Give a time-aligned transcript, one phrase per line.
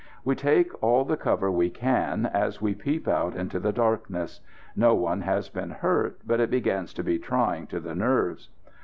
[0.25, 4.41] We take all the cover we can as we peep out into the darkness.
[4.75, 8.49] No one has been hurt, but it begins to be trying to the nerves.